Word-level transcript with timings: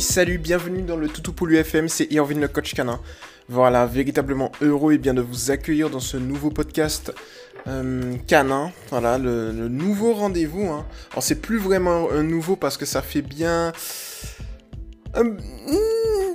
Salut, 0.00 0.38
bienvenue 0.38 0.82
dans 0.82 0.96
le 0.96 1.08
Toutou 1.08 1.32
pour 1.32 1.48
l'UFM, 1.48 1.88
c'est 1.88 2.06
Irvin 2.12 2.38
le 2.38 2.46
coach 2.46 2.72
canin. 2.72 3.00
Voilà, 3.48 3.84
véritablement 3.84 4.52
heureux 4.60 4.92
et 4.92 4.98
bien 4.98 5.12
de 5.12 5.20
vous 5.20 5.50
accueillir 5.50 5.90
dans 5.90 5.98
ce 5.98 6.16
nouveau 6.16 6.50
podcast 6.50 7.12
euh, 7.66 8.14
canin. 8.28 8.70
Voilà, 8.90 9.18
le, 9.18 9.50
nouveau 9.68 10.12
rendez-vous. 10.12 10.68
Hein. 10.68 10.86
Alors 11.10 11.24
c'est 11.24 11.40
plus 11.40 11.58
vraiment 11.58 12.10
un 12.12 12.22
nouveau 12.22 12.54
parce 12.54 12.76
que 12.76 12.86
ça 12.86 13.02
fait 13.02 13.22
bien 13.22 13.72
une 15.16 15.36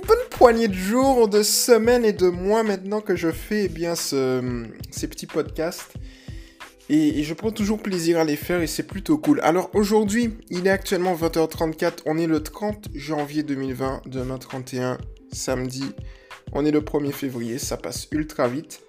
bonne 0.06 0.28
poignée 0.30 0.68
de 0.68 0.74
jours, 0.74 1.28
de 1.28 1.42
semaines 1.42 2.04
et 2.04 2.12
de 2.12 2.28
mois 2.28 2.64
maintenant 2.64 3.00
que 3.00 3.16
je 3.16 3.30
fais 3.30 3.64
eh 3.64 3.68
bien 3.68 3.94
ce, 3.94 4.66
ces 4.90 5.08
petits 5.08 5.26
podcasts. 5.26 5.94
Et, 6.90 7.22
je 7.22 7.34
prends 7.34 7.50
toujours 7.50 7.82
plaisir 7.82 8.18
à 8.18 8.24
les 8.24 8.36
faire 8.36 8.60
et 8.60 8.66
c'est 8.66 8.82
plutôt 8.82 9.16
cool. 9.16 9.40
Alors 9.40 9.70
aujourd'hui, 9.74 10.36
il 10.50 10.66
est 10.66 10.70
actuellement 10.70 11.14
20h34, 11.14 12.00
on 12.06 12.18
est 12.18 12.26
le 12.26 12.42
30 12.42 12.88
janvier 12.94 13.42
2020, 13.42 14.02
demain 14.06 14.38
31, 14.38 14.98
samedi. 15.32 15.84
On 16.52 16.64
est 16.64 16.70
le 16.70 16.80
1er 16.80 17.12
février, 17.12 17.58
ça 17.58 17.76
passe 17.76 18.06
ultra 18.10 18.48
vite. 18.48 18.82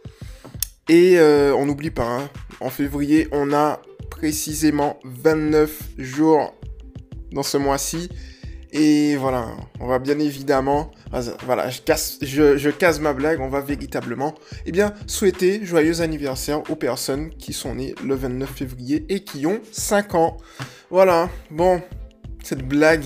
Et 0.90 1.18
euh, 1.18 1.56
on 1.56 1.66
n'oublie 1.66 1.90
pas, 1.90 2.06
hein, 2.06 2.30
en 2.60 2.70
février, 2.70 3.28
on 3.32 3.54
a 3.54 3.82
précisément 4.10 5.00
29 5.06 5.82
jours 5.98 6.54
dans 7.32 7.44
ce 7.44 7.58
mois-ci. 7.58 8.10
Et 8.78 9.16
voilà, 9.16 9.56
on 9.80 9.88
va 9.88 10.00
bien 10.00 10.20
évidemment, 10.20 10.92
voilà, 11.46 11.70
je 11.70 11.80
casse, 11.80 13.00
ma 13.00 13.14
blague, 13.14 13.40
on 13.40 13.48
va 13.48 13.62
véritablement, 13.62 14.36
eh 14.66 14.74
bien, 14.74 14.94
souhaiter 15.08 15.66
joyeux 15.66 16.02
anniversaire 16.02 16.62
aux 16.70 16.76
personnes 16.76 17.30
qui 17.30 17.54
sont 17.54 17.76
nées 17.76 17.96
le 18.04 18.16
29 18.16 18.50
février 18.50 19.06
et 19.08 19.24
qui 19.24 19.46
ont 19.46 19.62
5 19.72 20.16
ans. 20.16 20.36
Voilà, 20.90 21.30
bon, 21.52 21.82
cette 22.44 22.68
blague, 22.68 23.06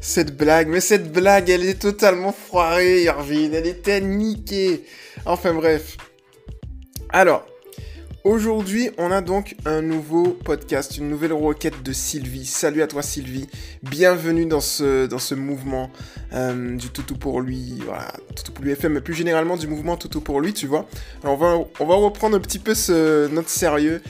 cette 0.00 0.36
blague, 0.36 0.66
mais 0.66 0.80
cette 0.80 1.12
blague, 1.12 1.48
elle 1.48 1.64
est 1.64 1.80
totalement 1.80 2.32
foirée, 2.32 3.04
Irvine, 3.04 3.54
elle 3.54 3.68
était 3.68 4.00
niquée. 4.00 4.82
Enfin 5.24 5.54
bref. 5.54 5.98
Alors, 7.10 7.46
Aujourd'hui, 8.24 8.88
on 8.98 9.10
a 9.10 9.20
donc 9.20 9.56
un 9.64 9.82
nouveau 9.82 10.28
podcast, 10.28 10.96
une 10.96 11.08
nouvelle 11.08 11.32
requête 11.32 11.82
de 11.82 11.92
Sylvie. 11.92 12.46
Salut 12.46 12.80
à 12.80 12.86
toi 12.86 13.02
Sylvie, 13.02 13.48
bienvenue 13.82 14.46
dans 14.46 14.60
ce, 14.60 15.06
dans 15.06 15.18
ce 15.18 15.34
mouvement 15.34 15.90
euh, 16.32 16.76
du 16.76 16.88
Toutou 16.90 17.16
pour 17.16 17.40
lui, 17.40 17.80
voilà, 17.84 18.12
Toutou 18.36 18.52
pour 18.52 18.64
lui 18.64 18.70
FM, 18.70 18.92
mais 18.92 19.00
plus 19.00 19.14
généralement 19.14 19.56
du 19.56 19.66
mouvement 19.66 19.96
Toutou 19.96 20.20
pour 20.20 20.40
lui, 20.40 20.52
tu 20.52 20.68
vois. 20.68 20.86
Alors 21.24 21.34
on 21.34 21.36
va, 21.36 21.64
on 21.80 21.84
va 21.84 21.96
reprendre 21.96 22.36
un 22.36 22.40
petit 22.40 22.60
peu 22.60 22.76
ce, 22.76 23.26
notre 23.26 23.48
sérieux. 23.48 24.00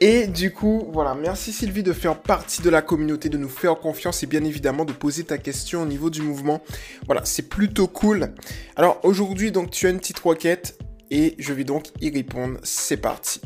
Et 0.00 0.26
du 0.26 0.52
coup, 0.52 0.90
voilà, 0.92 1.14
merci 1.14 1.52
Sylvie 1.52 1.84
de 1.84 1.92
faire 1.92 2.20
partie 2.20 2.62
de 2.62 2.68
la 2.68 2.82
communauté, 2.82 3.28
de 3.28 3.38
nous 3.38 3.48
faire 3.48 3.76
confiance 3.76 4.24
et 4.24 4.26
bien 4.26 4.42
évidemment 4.42 4.84
de 4.84 4.92
poser 4.92 5.22
ta 5.22 5.38
question 5.38 5.82
au 5.82 5.86
niveau 5.86 6.10
du 6.10 6.20
mouvement. 6.20 6.62
Voilà, 7.06 7.24
c'est 7.24 7.48
plutôt 7.48 7.86
cool. 7.86 8.34
Alors 8.74 8.98
aujourd'hui, 9.04 9.52
donc 9.52 9.70
tu 9.70 9.86
as 9.86 9.90
une 9.90 9.98
petite 9.98 10.18
requête 10.18 10.76
et 11.10 11.34
je 11.38 11.52
vais 11.52 11.64
donc 11.64 11.86
y 12.00 12.10
répondre. 12.10 12.58
C'est 12.62 12.96
parti. 12.96 13.40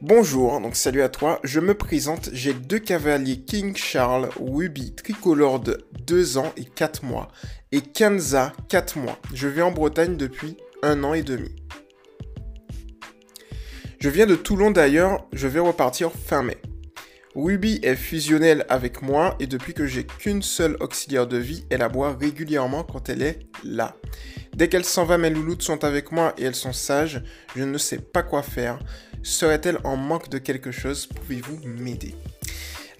Bonjour, 0.00 0.60
donc 0.60 0.76
salut 0.76 1.02
à 1.02 1.08
toi. 1.08 1.40
Je 1.44 1.60
me 1.60 1.74
présente, 1.74 2.28
j'ai 2.32 2.52
deux 2.52 2.78
cavaliers 2.78 3.40
King 3.40 3.74
Charles 3.74 4.28
Ruby 4.38 4.94
tricolore 4.94 5.60
de 5.60 5.86
2 6.06 6.36
ans 6.36 6.52
et 6.56 6.64
4 6.64 7.04
mois 7.04 7.28
et 7.72 7.80
Kanza 7.80 8.52
4 8.68 8.98
mois. 8.98 9.18
Je 9.32 9.48
vais 9.48 9.62
en 9.62 9.70
Bretagne 9.70 10.16
depuis 10.16 10.56
un 10.82 11.04
an 11.04 11.14
et 11.14 11.22
demi. 11.22 11.56
Je 13.98 14.10
viens 14.10 14.26
de 14.26 14.34
Toulon 14.34 14.70
d'ailleurs, 14.70 15.26
je 15.32 15.48
vais 15.48 15.60
repartir 15.60 16.12
fin 16.12 16.42
mai. 16.42 16.58
Ruby 17.36 17.80
est 17.82 17.96
fusionnelle 17.96 18.64
avec 18.68 19.02
moi 19.02 19.34
et 19.40 19.48
depuis 19.48 19.74
que 19.74 19.86
j'ai 19.86 20.04
qu'une 20.04 20.42
seule 20.42 20.76
auxiliaire 20.78 21.26
de 21.26 21.36
vie, 21.36 21.64
elle 21.68 21.82
aboie 21.82 22.14
régulièrement 22.14 22.84
quand 22.84 23.08
elle 23.08 23.22
est 23.22 23.40
là. 23.64 23.96
Dès 24.54 24.68
qu'elle 24.68 24.84
s'en 24.84 25.04
va, 25.04 25.18
mes 25.18 25.30
louloutes 25.30 25.62
sont 25.62 25.82
avec 25.82 26.12
moi 26.12 26.32
et 26.38 26.44
elles 26.44 26.54
sont 26.54 26.72
sages. 26.72 27.24
Je 27.56 27.64
ne 27.64 27.76
sais 27.76 27.98
pas 27.98 28.22
quoi 28.22 28.42
faire. 28.42 28.78
Serait-elle 29.24 29.78
en 29.82 29.96
manque 29.96 30.28
de 30.28 30.38
quelque 30.38 30.70
chose? 30.70 31.06
Pouvez-vous 31.06 31.58
m'aider? 31.64 32.14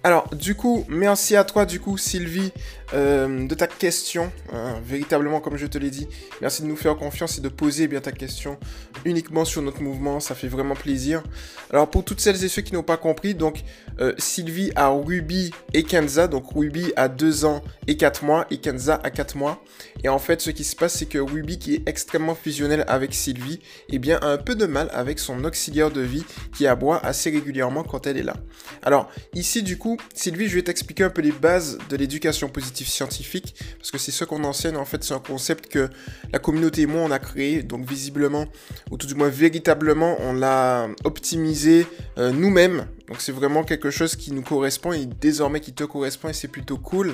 Alors, 0.05 0.29
du 0.35 0.53
coup, 0.53 0.85
merci 0.87 1.35
à 1.35 1.43
toi, 1.43 1.65
du 1.65 1.79
coup, 1.79 1.97
Sylvie, 1.97 2.51
euh, 2.93 3.47
de 3.47 3.55
ta 3.55 3.65
question. 3.65 4.31
Hein, 4.53 4.75
véritablement, 4.85 5.39
comme 5.39 5.57
je 5.57 5.65
te 5.65 5.79
l'ai 5.79 5.89
dit, 5.89 6.07
merci 6.41 6.61
de 6.61 6.67
nous 6.67 6.75
faire 6.75 6.95
confiance 6.95 7.39
et 7.39 7.41
de 7.41 7.49
poser 7.49 7.87
bien 7.87 8.01
ta 8.01 8.11
question 8.11 8.59
uniquement 9.03 9.45
sur 9.45 9.63
notre 9.63 9.81
mouvement. 9.81 10.19
Ça 10.19 10.35
fait 10.35 10.47
vraiment 10.47 10.75
plaisir. 10.75 11.23
Alors, 11.71 11.89
pour 11.89 12.03
toutes 12.03 12.21
celles 12.21 12.43
et 12.43 12.49
ceux 12.49 12.61
qui 12.61 12.75
n'ont 12.75 12.83
pas 12.83 12.97
compris, 12.97 13.33
donc, 13.33 13.63
euh, 13.99 14.13
Sylvie 14.19 14.71
a 14.75 14.89
Ruby 14.89 15.49
et 15.73 15.81
Kenza. 15.81 16.27
Donc, 16.27 16.53
Ruby 16.53 16.93
a 16.95 17.07
2 17.07 17.45
ans 17.45 17.63
et 17.87 17.97
4 17.97 18.23
mois 18.23 18.45
et 18.51 18.59
Kenza 18.59 18.99
a 19.03 19.09
4 19.09 19.35
mois. 19.35 19.63
Et 20.03 20.09
en 20.09 20.19
fait, 20.19 20.39
ce 20.39 20.51
qui 20.51 20.63
se 20.63 20.75
passe, 20.75 20.93
c'est 20.99 21.07
que 21.07 21.17
Ruby, 21.17 21.57
qui 21.57 21.73
est 21.73 21.89
extrêmement 21.89 22.35
fusionnel 22.35 22.85
avec 22.87 23.15
Sylvie, 23.15 23.59
eh 23.89 23.97
bien, 23.97 24.19
a 24.21 24.27
un 24.27 24.37
peu 24.37 24.53
de 24.53 24.67
mal 24.67 24.87
avec 24.93 25.17
son 25.17 25.43
auxiliaire 25.45 25.89
de 25.89 26.01
vie 26.01 26.25
qui 26.55 26.67
aboie 26.67 27.03
assez 27.03 27.31
régulièrement 27.31 27.81
quand 27.81 28.05
elle 28.05 28.17
est 28.17 28.23
là. 28.23 28.35
Alors, 28.83 29.09
ici, 29.33 29.63
du 29.63 29.79
coup, 29.79 29.94
Sylvie, 30.13 30.47
je 30.47 30.55
vais 30.55 30.61
t'expliquer 30.63 31.03
un 31.03 31.09
peu 31.09 31.21
les 31.21 31.31
bases 31.31 31.77
de 31.89 31.97
l'éducation 31.97 32.49
positive 32.49 32.87
scientifique, 32.87 33.55
parce 33.77 33.91
que 33.91 33.97
c'est 33.97 34.11
ce 34.11 34.23
qu'on 34.23 34.43
enseigne. 34.43 34.77
En 34.77 34.85
fait, 34.85 35.03
c'est 35.03 35.13
un 35.13 35.19
concept 35.19 35.67
que 35.67 35.89
la 36.31 36.39
communauté 36.39 36.81
et 36.81 36.85
moi, 36.85 37.01
on 37.01 37.11
a 37.11 37.19
créé. 37.19 37.63
Donc, 37.63 37.87
visiblement, 37.87 38.45
ou 38.91 38.97
tout 38.97 39.07
du 39.07 39.15
moins 39.15 39.29
véritablement, 39.29 40.17
on 40.19 40.33
l'a 40.33 40.87
optimisé 41.03 41.87
euh, 42.17 42.31
nous-mêmes. 42.31 42.87
Donc, 43.07 43.21
c'est 43.21 43.31
vraiment 43.31 43.63
quelque 43.63 43.91
chose 43.91 44.15
qui 44.15 44.31
nous 44.31 44.41
correspond 44.41 44.93
et 44.93 45.05
désormais 45.05 45.59
qui 45.59 45.73
te 45.73 45.83
correspond 45.83 46.29
et 46.29 46.33
c'est 46.33 46.47
plutôt 46.47 46.77
cool. 46.77 47.13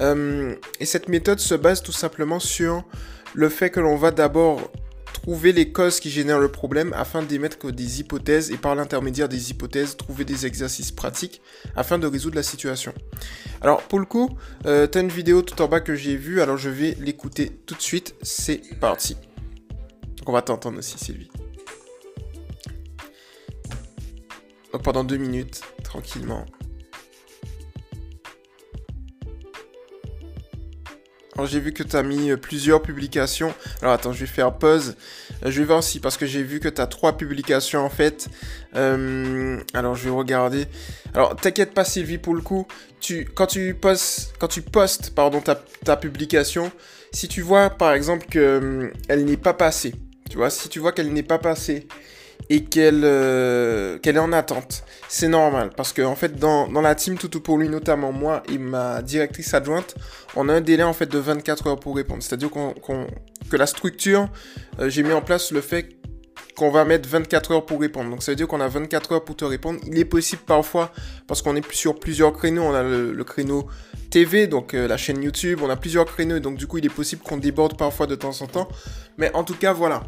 Euh, 0.00 0.54
et 0.80 0.86
cette 0.86 1.08
méthode 1.08 1.40
se 1.40 1.54
base 1.54 1.82
tout 1.82 1.92
simplement 1.92 2.40
sur 2.40 2.84
le 3.34 3.48
fait 3.48 3.70
que 3.70 3.80
l'on 3.80 3.96
va 3.96 4.10
d'abord 4.10 4.70
trouver 5.12 5.52
les 5.52 5.72
causes 5.72 6.00
qui 6.00 6.10
génèrent 6.10 6.38
le 6.38 6.50
problème 6.50 6.92
afin 6.94 7.22
d'émettre 7.22 7.70
des 7.70 8.00
hypothèses 8.00 8.50
et 8.50 8.56
par 8.56 8.74
l'intermédiaire 8.74 9.28
des 9.28 9.50
hypothèses 9.50 9.96
trouver 9.96 10.24
des 10.24 10.46
exercices 10.46 10.92
pratiques 10.92 11.40
afin 11.76 11.98
de 11.98 12.06
résoudre 12.06 12.36
la 12.36 12.42
situation. 12.42 12.92
Alors 13.60 13.82
pour 13.82 13.98
le 13.98 14.06
coup, 14.06 14.30
euh, 14.66 14.86
tu 14.86 14.98
as 14.98 15.00
une 15.00 15.08
vidéo 15.08 15.42
tout 15.42 15.60
en 15.62 15.68
bas 15.68 15.80
que 15.80 15.94
j'ai 15.94 16.16
vue, 16.16 16.40
alors 16.40 16.56
je 16.56 16.70
vais 16.70 16.96
l'écouter 17.00 17.50
tout 17.66 17.74
de 17.74 17.82
suite, 17.82 18.14
c'est 18.22 18.62
parti. 18.80 19.16
On 20.26 20.32
va 20.32 20.42
t'entendre 20.42 20.78
aussi 20.78 20.98
Sylvie. 20.98 21.30
Donc 24.72 24.82
pendant 24.82 25.04
deux 25.04 25.16
minutes, 25.16 25.62
tranquillement. 25.82 26.44
J'ai 31.46 31.60
vu 31.60 31.72
que 31.72 31.82
tu 31.82 31.96
as 31.96 32.02
mis 32.02 32.30
euh, 32.30 32.36
plusieurs 32.36 32.82
publications. 32.82 33.54
Alors 33.82 33.94
attends, 33.94 34.12
je 34.12 34.20
vais 34.20 34.26
faire 34.26 34.52
pause. 34.52 34.96
Euh, 35.44 35.50
je 35.50 35.60
vais 35.60 35.66
voir 35.66 35.82
si 35.82 36.00
parce 36.00 36.16
que 36.16 36.26
j'ai 36.26 36.42
vu 36.42 36.60
que 36.60 36.68
tu 36.68 36.80
as 36.80 36.86
trois 36.86 37.16
publications 37.16 37.80
en 37.80 37.90
fait. 37.90 38.28
Euh, 38.74 39.58
alors 39.74 39.94
je 39.94 40.04
vais 40.04 40.10
regarder. 40.10 40.66
Alors 41.14 41.36
t'inquiète 41.36 41.74
pas 41.74 41.84
Sylvie 41.84 42.18
pour 42.18 42.34
le 42.34 42.42
coup. 42.42 42.66
Tu, 43.00 43.28
quand 43.34 43.46
tu 43.46 43.74
postes, 43.74 44.34
quand 44.38 44.48
tu 44.48 44.62
postes 44.62 45.14
pardon, 45.14 45.40
ta, 45.40 45.54
ta 45.84 45.96
publication, 45.96 46.72
si 47.12 47.28
tu 47.28 47.42
vois 47.42 47.70
par 47.70 47.92
exemple 47.92 48.26
qu'elle 48.26 48.92
elle 49.08 49.24
n'est 49.24 49.36
pas 49.36 49.54
passée, 49.54 49.94
tu 50.28 50.36
vois, 50.36 50.50
si 50.50 50.68
tu 50.68 50.78
vois 50.78 50.92
qu'elle 50.92 51.12
n'est 51.12 51.22
pas 51.22 51.38
passée 51.38 51.86
et 52.50 52.64
qu'elle 52.64 53.02
euh, 53.04 53.98
qu'elle 53.98 54.16
est 54.16 54.20
en 54.20 54.32
attente. 54.32 54.84
C'est 55.08 55.28
normal 55.28 55.70
parce 55.76 55.92
que 55.92 56.02
en 56.02 56.16
fait 56.16 56.36
dans, 56.38 56.68
dans 56.68 56.80
la 56.80 56.94
team 56.94 57.16
Toutou 57.16 57.40
pour 57.40 57.58
lui 57.58 57.68
notamment 57.68 58.12
moi 58.12 58.42
et 58.50 58.58
ma 58.58 59.02
directrice 59.02 59.54
adjointe, 59.54 59.94
on 60.36 60.48
a 60.48 60.54
un 60.54 60.60
délai 60.60 60.82
en 60.82 60.92
fait 60.92 61.06
de 61.06 61.18
24 61.18 61.66
heures 61.66 61.80
pour 61.80 61.96
répondre. 61.96 62.22
C'est-à-dire 62.22 62.50
qu'on 62.50 62.74
que 63.48 63.56
la 63.56 63.66
structure, 63.66 64.28
euh, 64.78 64.88
j'ai 64.88 65.02
mis 65.02 65.12
en 65.12 65.22
place 65.22 65.52
le 65.52 65.60
fait 65.60 65.98
qu'on 66.56 66.70
va 66.70 66.84
mettre 66.84 67.08
24 67.08 67.52
heures 67.52 67.66
pour 67.66 67.80
répondre. 67.80 68.10
Donc 68.10 68.22
ça 68.22 68.32
veut 68.32 68.36
dire 68.36 68.48
qu'on 68.48 68.60
a 68.60 68.68
24 68.68 69.12
heures 69.12 69.24
pour 69.24 69.36
te 69.36 69.44
répondre. 69.44 69.80
Il 69.86 69.98
est 69.98 70.04
possible 70.04 70.42
parfois, 70.44 70.92
parce 71.26 71.40
qu'on 71.40 71.54
est 71.56 71.72
sur 71.72 71.98
plusieurs 71.98 72.32
créneaux, 72.32 72.62
on 72.62 72.74
a 72.74 72.82
le, 72.82 73.24
créneau 73.24 73.68
TV, 74.10 74.48
donc 74.48 74.74
euh, 74.74 74.88
la 74.88 74.96
chaîne 74.96 75.22
YouTube, 75.22 75.60
on 75.62 75.70
a 75.70 75.76
plusieurs 75.76 76.04
créneaux, 76.04 76.40
donc 76.40 76.56
du 76.56 76.66
coup 76.66 76.78
il 76.78 76.86
est 76.86 76.94
possible 76.94 77.22
qu'on 77.22 77.36
déborde 77.36 77.76
parfois 77.76 78.06
de 78.06 78.16
temps 78.16 78.42
en 78.42 78.46
temps. 78.46 78.68
Mais 79.18 79.30
en 79.34 79.44
tout 79.44 79.54
cas 79.54 79.72
voilà, 79.72 80.02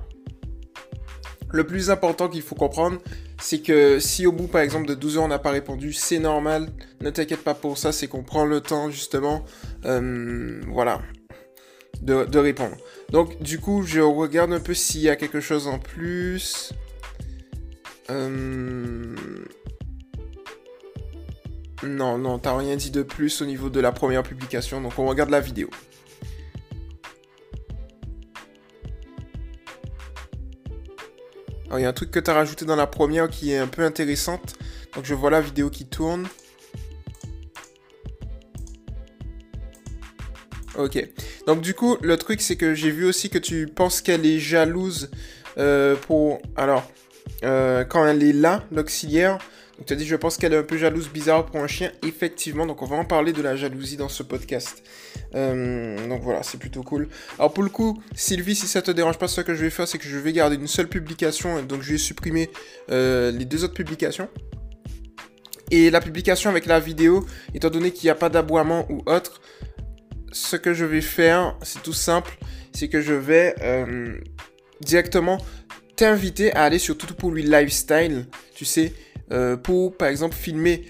le 1.52 1.64
plus 1.64 1.90
important 1.90 2.28
qu'il 2.28 2.42
faut 2.42 2.54
comprendre, 2.54 2.98
c'est 3.40 3.60
que 3.60 3.98
si 3.98 4.26
au 4.26 4.32
bout 4.32 4.46
par 4.46 4.60
exemple 4.60 4.86
de 4.86 4.94
12 4.94 5.18
heures 5.18 5.24
on 5.24 5.28
n'a 5.28 5.38
pas 5.38 5.50
répondu, 5.50 5.92
c'est 5.92 6.18
normal, 6.18 6.68
ne 7.00 7.10
t'inquiète 7.10 7.42
pas 7.42 7.54
pour 7.54 7.78
ça, 7.78 7.92
c'est 7.92 8.06
qu'on 8.06 8.22
prend 8.22 8.44
le 8.44 8.60
temps 8.60 8.90
justement, 8.90 9.44
euh, 9.84 10.60
voilà, 10.68 11.00
de, 12.02 12.38
répondre. 12.38 12.76
Donc 13.10 13.42
du 13.42 13.58
coup, 13.58 13.82
je 13.82 14.00
regarde 14.00 14.52
un 14.52 14.60
peu 14.60 14.74
s'il 14.74 15.00
y 15.00 15.08
a 15.08 15.16
quelque 15.16 15.40
chose 15.40 15.66
en 15.66 15.78
plus. 15.78 16.72
Euh, 18.10 19.14
non, 21.82 22.18
non, 22.18 22.38
t'as 22.38 22.56
rien 22.56 22.76
dit 22.76 22.90
de 22.90 23.02
plus 23.02 23.40
au 23.42 23.46
niveau 23.46 23.70
de 23.70 23.80
la 23.80 23.92
première 23.92 24.22
publication, 24.22 24.80
donc 24.80 24.98
on 24.98 25.06
regarde 25.06 25.30
la 25.30 25.40
vidéo. 25.40 25.70
Il 31.76 31.82
y 31.82 31.84
a 31.84 31.88
un 31.88 31.92
truc 31.92 32.10
que 32.10 32.20
tu 32.20 32.30
as 32.30 32.34
rajouté 32.34 32.64
dans 32.64 32.76
la 32.76 32.86
première 32.86 33.28
qui 33.28 33.52
est 33.52 33.58
un 33.58 33.66
peu 33.66 33.82
intéressante. 33.82 34.56
Donc, 34.94 35.04
je 35.04 35.14
vois 35.14 35.30
la 35.30 35.40
vidéo 35.40 35.70
qui 35.70 35.86
tourne. 35.86 36.26
Ok. 40.76 41.04
Donc 41.46 41.60
du 41.60 41.74
coup, 41.74 41.96
le 42.00 42.16
truc 42.16 42.40
c'est 42.40 42.56
que 42.56 42.74
j'ai 42.74 42.90
vu 42.90 43.04
aussi 43.04 43.28
que 43.28 43.38
tu 43.38 43.66
penses 43.66 44.00
qu'elle 44.00 44.24
est 44.24 44.38
jalouse 44.38 45.10
euh, 45.58 45.96
pour... 45.96 46.40
Alors, 46.56 46.88
euh, 47.44 47.84
quand 47.84 48.06
elle 48.06 48.22
est 48.22 48.32
là, 48.32 48.64
l'auxiliaire, 48.70 49.38
donc 49.76 49.86
tu 49.86 49.92
as 49.92 49.96
dit 49.96 50.06
je 50.06 50.16
pense 50.16 50.36
qu'elle 50.36 50.52
est 50.52 50.58
un 50.58 50.62
peu 50.62 50.78
jalouse, 50.78 51.08
bizarre 51.08 51.46
pour 51.46 51.60
un 51.60 51.66
chien. 51.66 51.90
Effectivement, 52.06 52.66
donc 52.66 52.82
on 52.82 52.86
va 52.86 52.96
en 52.96 53.04
parler 53.04 53.32
de 53.32 53.42
la 53.42 53.56
jalousie 53.56 53.96
dans 53.96 54.08
ce 54.08 54.22
podcast. 54.22 54.82
Euh, 55.34 56.08
donc 56.08 56.22
voilà, 56.22 56.42
c'est 56.42 56.58
plutôt 56.58 56.82
cool. 56.82 57.08
Alors 57.38 57.52
pour 57.52 57.62
le 57.62 57.70
coup, 57.70 58.02
Sylvie, 58.14 58.56
si 58.56 58.66
ça 58.66 58.82
te 58.82 58.90
dérange 58.90 59.18
pas, 59.18 59.28
ce 59.28 59.40
que 59.40 59.54
je 59.54 59.62
vais 59.62 59.70
faire, 59.70 59.86
c'est 59.86 59.98
que 59.98 60.08
je 60.08 60.18
vais 60.18 60.32
garder 60.32 60.56
une 60.56 60.66
seule 60.66 60.88
publication. 60.88 61.62
Donc 61.62 61.82
je 61.82 61.92
vais 61.92 61.98
supprimer 61.98 62.50
les 62.88 63.44
deux 63.44 63.64
autres 63.64 63.74
publications. 63.74 64.28
Et 65.70 65.90
la 65.90 66.00
publication 66.00 66.50
avec 66.50 66.66
la 66.66 66.80
vidéo, 66.80 67.24
étant 67.54 67.70
donné 67.70 67.92
qu'il 67.92 68.06
n'y 68.06 68.10
a 68.10 68.16
pas 68.16 68.28
d'aboiement 68.28 68.90
ou 68.90 69.02
autre, 69.06 69.40
ce 70.32 70.56
que 70.56 70.74
je 70.74 70.84
vais 70.84 71.00
faire, 71.00 71.56
c'est 71.62 71.82
tout 71.82 71.92
simple, 71.92 72.38
c'est 72.72 72.88
que 72.88 73.00
je 73.00 73.14
vais 73.14 73.54
euh, 73.62 74.18
directement 74.80 75.38
t'inviter 75.96 76.52
à 76.54 76.64
aller 76.64 76.78
sur 76.78 76.96
Tout 76.96 77.14
pour 77.14 77.30
lui 77.30 77.42
lifestyle, 77.42 78.26
tu 78.54 78.64
sais, 78.64 78.92
euh, 79.32 79.56
pour 79.56 79.96
par 79.96 80.08
exemple 80.08 80.34
filmer 80.34 80.86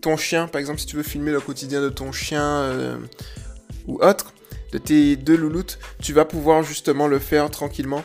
ton 0.00 0.16
chien, 0.16 0.48
par 0.48 0.60
exemple 0.60 0.80
si 0.80 0.86
tu 0.86 0.96
veux 0.96 1.02
filmer 1.02 1.32
le 1.32 1.40
quotidien 1.40 1.80
de 1.80 1.88
ton 1.88 2.12
chien 2.12 2.42
euh, 2.42 2.98
ou 3.86 4.02
autre, 4.02 4.32
de 4.72 4.78
tes 4.78 5.16
deux 5.16 5.36
louloutes, 5.36 5.78
tu 6.00 6.12
vas 6.12 6.24
pouvoir 6.24 6.62
justement 6.62 7.08
le 7.08 7.18
faire 7.18 7.50
tranquillement. 7.50 8.04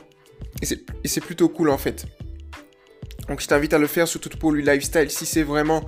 Et 0.61 1.07
c'est 1.07 1.21
plutôt 1.21 1.49
cool 1.49 1.69
en 1.69 1.77
fait. 1.77 2.05
Donc 3.27 3.41
je 3.41 3.47
t'invite 3.47 3.73
à 3.73 3.77
le 3.77 3.87
faire 3.87 4.07
sur 4.07 4.19
Tout 4.19 4.29
pour 4.37 4.51
lui 4.51 4.63
lifestyle 4.63 5.09
si 5.09 5.25
c'est 5.25 5.43
vraiment 5.43 5.83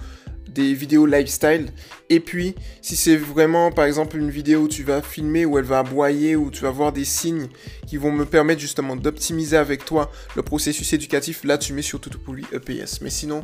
des 0.57 0.74
vidéos 0.74 1.06
lifestyle. 1.06 1.68
Et 2.09 2.19
puis, 2.19 2.56
si 2.81 2.95
c'est 2.95 3.15
vraiment, 3.15 3.71
par 3.71 3.86
exemple, 3.86 4.18
une 4.18 4.31
vidéo 4.31 4.62
où 4.62 4.68
tu 4.68 4.83
vas 4.83 5.01
filmer, 5.01 5.45
où 5.45 5.57
elle 5.57 5.65
va 5.65 5.80
aboyer, 5.80 6.36
où 6.36 6.50
tu 6.50 6.62
vas 6.63 6.71
voir 6.71 6.92
des 6.92 7.06
signes 7.06 7.48
qui 7.86 7.98
vont 7.98 8.12
me 8.12 8.25
permettre 8.25 8.59
justement 8.59 8.95
d'optimiser 8.95 9.57
avec 9.57 9.86
toi 9.86 10.12
le 10.36 10.42
processus 10.42 10.92
éducatif, 10.94 11.44
là, 11.44 11.57
tu 11.57 11.74
mets 11.74 11.81
sur 11.81 12.00
lui 12.33 12.45
EPS. 12.51 13.01
Mais 13.01 13.09
sinon, 13.09 13.44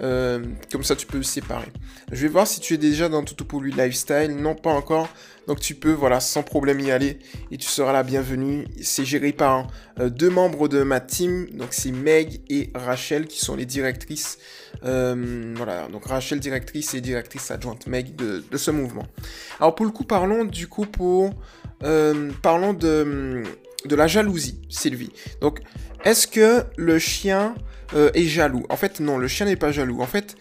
euh, 0.00 0.44
comme 0.70 0.84
ça, 0.84 0.96
tu 0.96 1.06
peux 1.06 1.22
séparer. 1.22 1.68
Je 2.12 2.22
vais 2.22 2.28
voir 2.28 2.46
si 2.46 2.60
tu 2.60 2.74
es 2.74 2.78
déjà 2.78 3.08
dans 3.08 3.24
tout 3.24 3.44
pour 3.44 3.60
lui 3.60 3.72
lifestyle. 3.72 4.36
Non, 4.36 4.54
pas 4.54 4.72
encore. 4.72 5.08
Donc 5.46 5.60
tu 5.60 5.74
peux, 5.74 5.92
voilà, 5.92 6.20
sans 6.20 6.42
problème 6.42 6.80
y 6.80 6.90
aller 6.90 7.18
et 7.50 7.56
tu 7.56 7.66
seras 7.66 7.92
la 7.92 8.02
bienvenue. 8.02 8.66
C'est 8.82 9.04
géré 9.04 9.32
par 9.32 9.66
euh, 9.98 10.08
deux 10.08 10.30
membres 10.30 10.68
de 10.68 10.82
ma 10.82 11.00
team. 11.00 11.48
Donc 11.52 11.68
c'est 11.70 11.92
Meg 11.92 12.40
et 12.48 12.70
Rachel 12.74 13.26
qui 13.26 13.40
sont 13.40 13.56
les 13.56 13.66
directrices. 13.66 14.38
Euh, 14.84 15.52
voilà, 15.56 15.88
donc 15.88 16.06
Rachel 16.06 16.40
directrice 16.40 16.94
et 16.94 17.00
directrice 17.00 17.50
adjointe 17.50 17.86
Meg 17.86 18.14
de, 18.16 18.42
ce 18.56 18.70
mouvement. 18.70 19.06
Alors 19.58 19.74
pour 19.74 19.86
le 19.86 19.92
coup, 19.92 20.04
parlons 20.04 20.44
du 20.44 20.68
coup 20.68 20.86
pour... 20.86 21.30
Euh, 21.82 22.30
parlons 22.42 22.74
de, 22.74 23.42
de 23.86 23.96
la 23.96 24.06
jalousie, 24.06 24.60
Sylvie. 24.68 25.12
Donc 25.40 25.60
est-ce 26.04 26.26
que 26.26 26.64
le 26.76 26.98
chien 26.98 27.54
est 28.14 28.26
jaloux? 28.26 28.64
En 28.68 28.76
fait 28.76 29.00
non, 29.00 29.18
le 29.18 29.26
chien 29.26 29.46
n'est 29.46 29.56
pas 29.56 29.72
jaloux. 29.72 30.00
En 30.00 30.06
fait... 30.06 30.36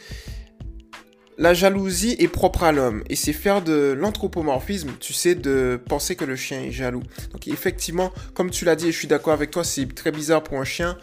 La 1.39 1.53
jalousie 1.53 2.17
est 2.19 2.27
propre 2.27 2.63
à 2.63 2.73
l'homme 2.73 3.01
et 3.09 3.15
c'est 3.15 3.31
faire 3.31 3.61
de 3.61 3.95
l'anthropomorphisme, 3.97 4.91
tu 4.99 5.13
sais, 5.13 5.35
de 5.35 5.79
penser 5.87 6.17
que 6.17 6.25
le 6.25 6.35
chien 6.35 6.63
est 6.63 6.71
jaloux. 6.71 7.01
Donc 7.31 7.47
effectivement, 7.47 8.11
comme 8.33 8.51
tu 8.51 8.65
l'as 8.65 8.75
dit 8.75 8.89
et 8.89 8.91
je 8.91 8.97
suis 8.97 9.07
d'accord 9.07 9.31
avec 9.31 9.49
toi, 9.49 9.63
c'est 9.63 9.85
très 9.95 10.11
bizarre 10.11 10.43
pour 10.43 10.59
un 10.59 10.65
chien. 10.65 10.97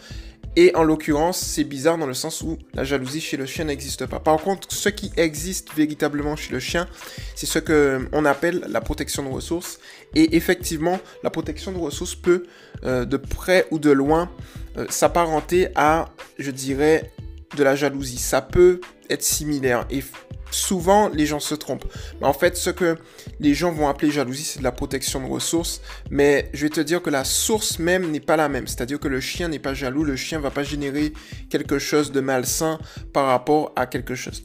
Et 0.55 0.75
en 0.75 0.83
l'occurrence, 0.83 1.39
c'est 1.39 1.63
bizarre 1.63 1.97
dans 1.97 2.05
le 2.05 2.13
sens 2.13 2.43
où 2.43 2.59
la 2.75 2.83
jalousie 2.83 3.19
chez 3.19 3.35
le 3.35 3.47
chien 3.47 3.65
n'existe 3.65 4.05
pas. 4.05 4.19
Par 4.19 4.39
contre, 4.39 4.71
ce 4.71 4.89
qui 4.89 5.11
existe 5.17 5.73
véritablement 5.73 6.35
chez 6.35 6.53
le 6.53 6.59
chien, 6.59 6.87
c'est 7.35 7.47
ce 7.47 7.57
que 7.57 8.07
on 8.11 8.23
appelle 8.23 8.63
la 8.69 8.79
protection 8.79 9.23
de 9.23 9.29
ressources. 9.29 9.79
Et 10.13 10.35
effectivement, 10.35 10.99
la 11.23 11.31
protection 11.31 11.71
de 11.71 11.79
ressources 11.79 12.13
peut, 12.13 12.43
euh, 12.83 13.05
de 13.05 13.17
près 13.17 13.65
ou 13.71 13.79
de 13.79 13.89
loin, 13.89 14.29
euh, 14.77 14.85
s'apparenter 14.89 15.69
à, 15.73 16.09
je 16.37 16.51
dirais, 16.51 17.11
de 17.55 17.63
la 17.63 17.75
jalousie. 17.75 18.19
Ça 18.19 18.41
peut 18.41 18.81
être 19.09 19.23
similaire. 19.23 19.87
Souvent 20.51 21.09
les 21.09 21.25
gens 21.25 21.39
se 21.39 21.55
trompent. 21.55 21.85
Mais 22.21 22.27
en 22.27 22.33
fait, 22.33 22.57
ce 22.57 22.69
que 22.69 22.97
les 23.39 23.53
gens 23.53 23.71
vont 23.71 23.87
appeler 23.87 24.11
jalousie, 24.11 24.43
c'est 24.43 24.59
de 24.59 24.63
la 24.63 24.71
protection 24.71 25.21
de 25.21 25.27
ressources. 25.27 25.81
Mais 26.09 26.49
je 26.53 26.63
vais 26.63 26.69
te 26.69 26.81
dire 26.81 27.01
que 27.01 27.09
la 27.09 27.23
source 27.23 27.79
même 27.79 28.11
n'est 28.11 28.19
pas 28.19 28.37
la 28.37 28.49
même. 28.49 28.67
C'est-à-dire 28.67 28.99
que 28.99 29.07
le 29.07 29.19
chien 29.19 29.47
n'est 29.47 29.59
pas 29.59 29.73
jaloux, 29.73 30.03
le 30.03 30.15
chien 30.15 30.39
va 30.39 30.51
pas 30.51 30.63
générer 30.63 31.13
quelque 31.49 31.79
chose 31.79 32.11
de 32.11 32.21
malsain 32.21 32.79
par 33.13 33.27
rapport 33.27 33.71
à 33.75 33.85
quelque 33.85 34.15
chose. 34.15 34.41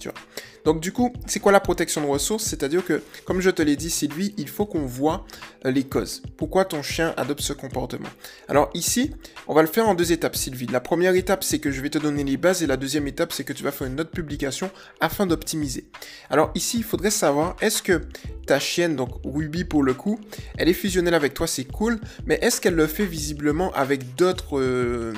Donc 0.64 0.80
du 0.80 0.92
coup, 0.92 1.12
c'est 1.26 1.40
quoi 1.40 1.52
la 1.52 1.60
protection 1.60 2.00
de 2.00 2.06
ressources? 2.06 2.44
C'est-à-dire 2.44 2.84
que, 2.84 3.02
comme 3.24 3.40
je 3.40 3.50
te 3.50 3.62
l'ai 3.62 3.76
dit 3.76 3.90
Sylvie, 3.90 4.34
il 4.36 4.48
faut 4.48 4.66
qu'on 4.66 4.86
voit 4.86 5.26
euh, 5.64 5.70
les 5.70 5.84
causes. 5.84 6.22
Pourquoi 6.36 6.64
ton 6.64 6.82
chien 6.82 7.14
adopte 7.16 7.40
ce 7.40 7.52
comportement? 7.52 8.08
Alors 8.48 8.70
ici, 8.74 9.12
on 9.48 9.54
va 9.54 9.62
le 9.62 9.68
faire 9.68 9.88
en 9.88 9.94
deux 9.94 10.12
étapes 10.12 10.36
Sylvie. 10.36 10.66
La 10.66 10.80
première 10.80 11.14
étape, 11.14 11.42
c'est 11.42 11.58
que 11.58 11.70
je 11.70 11.80
vais 11.80 11.90
te 11.90 11.98
donner 11.98 12.24
les 12.24 12.36
bases 12.36 12.62
et 12.62 12.66
la 12.66 12.76
deuxième 12.76 13.08
étape, 13.08 13.32
c'est 13.32 13.44
que 13.44 13.52
tu 13.52 13.64
vas 13.64 13.72
faire 13.72 13.86
une 13.86 14.00
autre 14.00 14.10
publication 14.10 14.70
afin 15.00 15.26
d'optimiser. 15.26 15.88
Alors 16.30 16.50
ici, 16.54 16.78
il 16.78 16.84
faudrait 16.84 17.10
savoir, 17.10 17.56
est-ce 17.60 17.82
que 17.82 18.02
ta 18.46 18.58
chienne, 18.58 18.96
donc 18.96 19.10
Ruby 19.24 19.64
pour 19.64 19.82
le 19.82 19.94
coup, 19.94 20.18
elle 20.58 20.68
est 20.68 20.74
fusionnelle 20.74 21.14
avec 21.14 21.34
toi, 21.34 21.46
c'est 21.46 21.64
cool, 21.64 22.00
mais 22.26 22.38
est-ce 22.40 22.60
qu'elle 22.60 22.74
le 22.74 22.86
fait 22.86 23.06
visiblement 23.06 23.72
avec 23.72 24.14
d'autres... 24.14 24.58
Euh, 24.58 25.12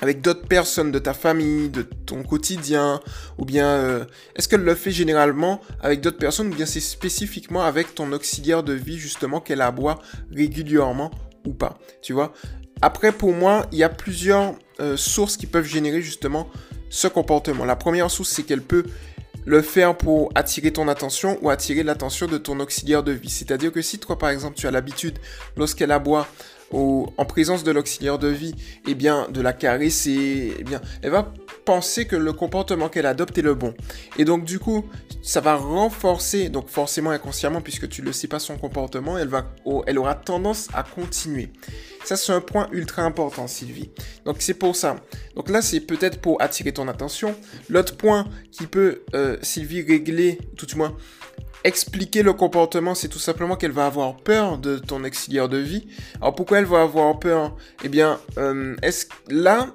avec 0.00 0.20
d'autres 0.20 0.46
personnes 0.46 0.92
de 0.92 0.98
ta 0.98 1.14
famille, 1.14 1.68
de 1.68 1.82
ton 1.82 2.22
quotidien, 2.22 3.00
ou 3.38 3.44
bien 3.44 3.66
euh, 3.66 4.04
est-ce 4.36 4.48
qu'elle 4.48 4.62
le 4.62 4.74
fait 4.74 4.90
généralement 4.90 5.60
avec 5.82 6.00
d'autres 6.00 6.18
personnes, 6.18 6.48
ou 6.48 6.54
bien 6.54 6.66
c'est 6.66 6.80
spécifiquement 6.80 7.62
avec 7.62 7.94
ton 7.94 8.12
auxiliaire 8.12 8.62
de 8.62 8.72
vie 8.72 8.98
justement 8.98 9.40
qu'elle 9.40 9.60
aboie 9.60 9.98
régulièrement 10.32 11.10
ou 11.46 11.52
pas, 11.52 11.78
tu 12.02 12.12
vois? 12.12 12.32
Après, 12.82 13.12
pour 13.12 13.32
moi, 13.32 13.66
il 13.72 13.78
y 13.78 13.84
a 13.84 13.90
plusieurs 13.90 14.54
euh, 14.80 14.96
sources 14.96 15.36
qui 15.36 15.46
peuvent 15.46 15.66
générer 15.66 16.00
justement 16.00 16.48
ce 16.88 17.08
comportement. 17.08 17.64
La 17.64 17.76
première 17.76 18.10
source, 18.10 18.30
c'est 18.30 18.42
qu'elle 18.42 18.62
peut 18.62 18.84
le 19.44 19.62
faire 19.62 19.96
pour 19.96 20.30
attirer 20.34 20.72
ton 20.72 20.88
attention 20.88 21.38
ou 21.42 21.50
attirer 21.50 21.82
l'attention 21.82 22.26
de 22.26 22.38
ton 22.38 22.58
auxiliaire 22.60 23.02
de 23.02 23.12
vie. 23.12 23.30
C'est-à-dire 23.30 23.72
que 23.72 23.82
si 23.82 23.98
toi, 23.98 24.18
par 24.18 24.30
exemple, 24.30 24.56
tu 24.56 24.66
as 24.66 24.70
l'habitude, 24.70 25.18
lorsqu'elle 25.56 25.92
aboie, 25.92 26.26
en 26.72 27.24
présence 27.24 27.64
de 27.64 27.72
l'auxiliaire 27.72 28.18
de 28.18 28.28
vie, 28.28 28.54
eh 28.86 28.94
bien, 28.94 29.28
de 29.28 29.40
la 29.40 29.52
caresser, 29.52 30.54
eh 30.58 30.62
bien, 30.62 30.80
elle 31.02 31.10
va 31.10 31.32
penser 31.64 32.06
que 32.06 32.16
le 32.16 32.32
comportement 32.32 32.88
qu'elle 32.88 33.06
adopte 33.06 33.36
est 33.38 33.42
le 33.42 33.54
bon. 33.54 33.74
Et 34.18 34.24
donc, 34.24 34.44
du 34.44 34.58
coup, 34.58 34.84
ça 35.22 35.40
va 35.40 35.56
renforcer, 35.56 36.48
donc 36.48 36.68
forcément 36.68 37.10
inconsciemment, 37.10 37.60
puisque 37.60 37.88
tu 37.88 38.02
ne 38.02 38.12
sais 38.12 38.28
pas 38.28 38.38
son 38.38 38.56
comportement, 38.56 39.18
elle, 39.18 39.28
va, 39.28 39.46
elle 39.86 39.98
aura 39.98 40.14
tendance 40.14 40.68
à 40.72 40.82
continuer. 40.82 41.50
Ça, 42.04 42.16
c'est 42.16 42.32
un 42.32 42.40
point 42.40 42.68
ultra 42.72 43.02
important, 43.02 43.46
Sylvie. 43.46 43.90
Donc, 44.24 44.36
c'est 44.38 44.54
pour 44.54 44.74
ça. 44.76 44.96
Donc 45.34 45.50
là, 45.50 45.62
c'est 45.62 45.80
peut-être 45.80 46.20
pour 46.20 46.40
attirer 46.40 46.72
ton 46.72 46.88
attention. 46.88 47.34
L'autre 47.68 47.96
point 47.96 48.26
qui 48.50 48.66
peut, 48.66 49.02
euh, 49.14 49.36
Sylvie, 49.42 49.82
régler, 49.82 50.38
tout 50.56 50.66
du 50.66 50.76
moins, 50.76 50.96
expliquer 51.64 52.22
le 52.22 52.32
comportement, 52.32 52.94
c'est 52.94 53.08
tout 53.08 53.18
simplement 53.18 53.56
qu'elle 53.56 53.72
va 53.72 53.86
avoir 53.86 54.16
peur 54.16 54.58
de 54.58 54.78
ton 54.78 55.04
auxiliaire 55.04 55.48
de 55.48 55.58
vie. 55.58 55.86
Alors 56.20 56.34
pourquoi 56.34 56.58
elle 56.58 56.64
va 56.64 56.82
avoir 56.82 57.18
peur? 57.18 57.56
Eh 57.84 57.88
bien, 57.88 58.18
euh, 58.38 58.76
est-ce 58.82 59.06
là, 59.28 59.72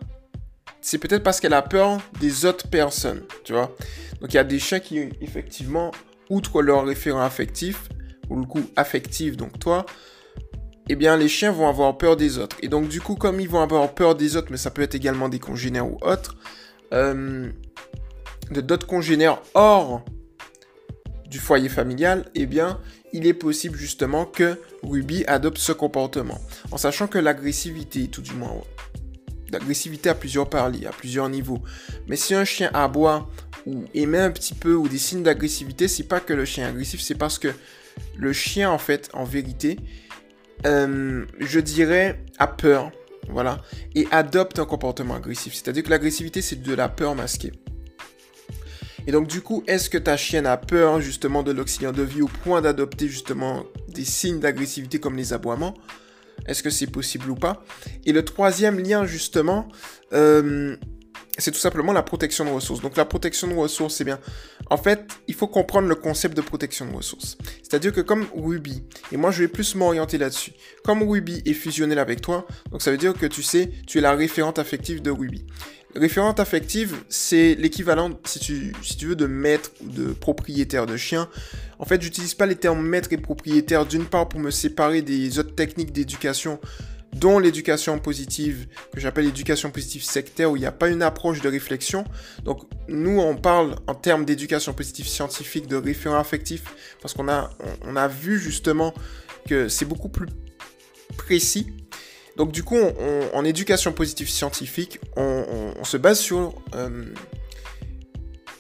c'est 0.82 0.98
peut-être 0.98 1.24
parce 1.24 1.40
qu'elle 1.40 1.54
a 1.54 1.62
peur 1.62 2.00
des 2.20 2.46
autres 2.46 2.68
personnes, 2.68 3.24
tu 3.44 3.54
vois? 3.54 3.76
Donc 4.22 4.34
il 4.34 4.36
y 4.36 4.40
a 4.40 4.44
des 4.44 4.60
chiens 4.60 4.80
qui, 4.80 5.10
effectivement, 5.22 5.92
outre 6.30 6.62
leur 6.62 6.86
référent 6.86 7.22
affectif, 7.22 7.90
ou 8.30 8.38
le 8.38 8.46
coup 8.46 8.64
affectif, 8.76 9.38
donc 9.38 9.60
toi, 9.60 9.86
eh 10.90 10.96
bien 10.96 11.18
les 11.18 11.28
chiens 11.28 11.52
vont 11.52 11.68
avoir 11.68 11.98
peur 11.98 12.16
des 12.16 12.38
autres. 12.38 12.58
Et 12.62 12.68
donc 12.68 12.88
du 12.88 13.02
coup, 13.02 13.16
comme 13.16 13.40
ils 13.40 13.50
vont 13.50 13.62
avoir 13.62 13.94
peur 13.94 14.16
des 14.16 14.36
autres, 14.36 14.48
mais 14.52 14.58
ça 14.58 14.72
peut 14.72 14.82
être 14.82 14.96
également 14.96 15.30
des 15.30 15.40
congénères 15.40 15.88
ou 15.88 15.98
autres, 16.02 16.36
euh, 16.94 17.50
de 18.52 18.62
d'autres 18.62 18.88
congénères 18.88 19.42
hors 19.54 20.04
foyer 21.40 21.70
familial, 21.70 22.26
eh 22.36 22.46
bien, 22.46 22.80
il 23.14 23.26
est 23.28 23.34
possible 23.34 23.78
justement 23.78 24.26
que 24.26 24.60
Ruby 24.84 25.24
adopte 25.26 25.58
ce 25.58 25.72
comportement. 25.72 26.40
En 26.72 26.78
sachant 26.78 27.08
que 27.08 27.18
l'agressivité, 27.18 28.08
tout 28.08 28.22
du 28.22 28.34
moins, 28.34 28.62
l'agressivité 29.52 30.10
à 30.10 30.16
plusieurs 30.16 30.50
paliers, 30.50 30.88
à 30.88 30.92
plusieurs 30.92 31.30
niveaux. 31.30 31.62
Mais 32.08 32.16
si 32.16 32.36
un 32.36 32.46
chien 32.46 32.70
aboie 32.74 33.30
ou 33.66 33.86
émet 33.94 34.20
un 34.20 34.32
petit 34.32 34.54
peu 34.54 34.76
ou 34.76 34.88
des 34.88 34.98
signes 34.98 35.24
d'agressivité, 35.24 35.88
c'est 35.88 36.04
pas 36.04 36.20
que 36.20 36.34
le 36.34 36.46
chien 36.46 36.66
est 36.66 36.70
agressif, 36.70 37.02
c'est 37.02 37.16
parce 37.16 37.40
que 37.40 37.50
le 38.18 38.34
chien, 38.34 38.70
en 38.70 38.78
fait, 38.78 39.10
en 39.14 39.24
vérité, 39.24 39.80
euh, 40.66 41.26
je 41.40 41.60
dirais, 41.60 42.24
a 42.38 42.48
peur, 42.48 42.92
voilà, 43.30 43.62
et 43.96 44.08
adopte 44.12 44.60
un 44.60 44.66
comportement 44.66 45.16
agressif. 45.16 45.54
C'est-à-dire 45.54 45.84
que 45.84 45.90
l'agressivité, 45.90 46.42
c'est 46.42 46.62
de 46.62 46.74
la 46.74 46.90
peur 46.90 47.16
masquée. 47.16 47.54
Et 49.08 49.12
donc 49.12 49.28
du 49.28 49.42
coup, 49.42 49.64
est-ce 49.68 49.90
que 49.90 49.98
ta 49.98 50.18
chienne 50.18 50.48
a 50.48 50.58
peur 50.58 51.00
justement 51.02 51.44
de 51.44 51.52
l'auxiliaire 51.52 51.94
de 51.94 52.04
vie 52.04 52.22
au 52.22 52.28
point 52.28 52.62
d'adopter 52.62 53.08
justement 53.08 53.66
des 53.88 54.06
signes 54.06 54.40
d'agressivité 54.40 55.00
comme 55.00 55.16
les 55.16 55.34
aboiements? 55.34 55.76
Est-ce 56.48 56.64
que 56.64 56.70
c'est 56.70 56.88
possible 56.88 57.30
ou 57.30 57.36
pas? 57.36 57.64
Et 58.06 58.12
le 58.12 58.26
troisième 58.26 58.80
lien 58.80 59.06
justement, 59.06 59.68
euh, 60.14 60.76
c'est 61.42 61.52
tout 61.52 61.60
simplement 61.60 61.94
la 61.94 62.04
protection 62.04 62.46
de 62.46 62.50
ressources. 62.50 62.82
Donc 62.82 62.98
la 62.98 63.06
protection 63.06 63.48
de 63.48 63.54
ressources, 63.54 63.96
c'est 63.96 64.04
bien. 64.04 64.20
En 64.70 64.78
fait, 64.78 65.06
il 65.28 65.34
faut 65.34 65.48
comprendre 65.48 65.88
le 65.88 65.96
concept 65.96 66.36
de 66.36 66.42
protection 66.42 66.86
de 66.86 66.96
ressources. 66.96 67.38
C'est-à-dire 67.62 67.94
que 67.94 68.02
comme 68.02 68.26
Ruby, 68.36 68.84
et 69.12 69.18
moi 69.18 69.32
je 69.32 69.42
vais 69.42 69.48
plus 69.48 69.76
m'orienter 69.76 70.18
là-dessus, 70.18 70.54
comme 70.84 71.04
Ruby 71.04 71.42
est 71.46 71.54
fusionnel 71.54 72.00
avec 72.00 72.22
toi, 72.22 72.48
donc 72.72 72.82
ça 72.82 72.92
veut 72.92 72.98
dire 72.98 73.14
que 73.14 73.26
tu 73.26 73.44
sais, 73.44 73.72
tu 73.88 73.98
es 73.98 74.02
la 74.02 74.14
référente 74.14 74.60
affective 74.60 75.02
de 75.02 75.12
Ruby. 75.12 75.46
Référente 75.96 76.42
affective, 76.42 76.94
c'est 77.08 77.56
l'équivalent, 77.56 78.12
si 78.26 78.40
tu, 78.40 78.74
veux, 79.06 79.16
de 79.16 79.28
maître 79.28 79.72
ou 79.82 79.90
de 79.90 80.08
propriétaire 80.08 80.86
de 80.86 80.98
chien. 80.98 81.30
En 81.80 81.86
fait, 81.86 82.02
j'utilise 82.02 82.34
pas 82.34 82.46
les 82.46 82.58
termes 82.58 82.86
maître 82.86 83.14
et 83.14 83.18
propriétaire 83.18 83.86
d'une 83.86 84.04
part 84.04 84.28
pour 84.28 84.42
me 84.42 84.52
séparer 84.52 85.02
des 85.02 85.40
autres 85.40 85.56
techniques 85.56 85.94
d'éducation 85.94 86.60
dont 87.16 87.40
l'éducation 87.40 87.98
positive, 87.98 88.68
que 88.94 89.00
j'appelle 89.00 89.26
l'éducation 89.26 89.72
positive 89.72 90.04
sectaire, 90.04 90.52
où 90.52 90.58
il 90.58 90.60
n'y 90.60 90.66
a 90.66 90.72
pas 90.72 90.90
une 90.90 91.02
approche 91.02 91.42
de 91.42 91.50
réflexion. 91.50 92.04
Donc 92.44 92.64
nous, 92.88 93.20
on 93.20 93.36
parle 93.36 93.76
en 93.88 93.96
termes 93.96 94.26
d'éducation 94.26 94.74
positive 94.74 95.08
scientifique, 95.08 95.68
de 95.68 95.78
référent 95.78 96.20
affectif, 96.20 96.64
parce 97.02 97.14
qu'on 97.14 97.30
a, 97.30 97.50
on, 97.86 97.96
a 97.96 98.08
vu 98.08 98.38
justement 98.38 98.94
que 99.48 99.70
c'est 99.70 99.86
beaucoup 99.86 100.10
plus 100.10 100.28
précis. 101.18 101.68
Donc 102.36 102.52
du 102.52 102.64
coup, 102.64 102.78
en 103.34 103.46
éducation 103.46 103.94
positive 103.94 104.30
scientifique, 104.30 105.00
on, 105.16 105.74
se 105.84 105.96
base 105.96 106.20
sur, 106.20 106.54
euh, 106.76 107.06